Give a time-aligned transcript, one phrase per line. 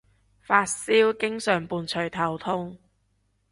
[0.41, 2.79] 發燒經常伴隨頭痛